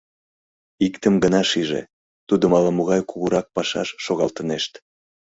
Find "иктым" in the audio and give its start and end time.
0.85-1.15